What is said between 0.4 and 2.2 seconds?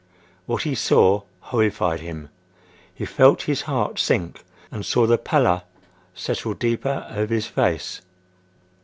What he saw horrified